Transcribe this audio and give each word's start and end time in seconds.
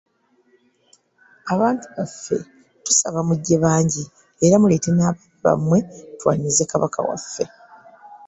Abantu 1.53 1.85
baffe 1.95 2.35
tusaba 2.85 3.19
mujje 3.27 3.55
bangi 3.65 4.03
era 4.45 4.55
muleete 4.61 4.89
n’abaana 4.93 5.23
bammwe 5.43 5.79
twanirize 6.19 6.63
Kabaka 6.71 6.99
waffe. 7.07 7.43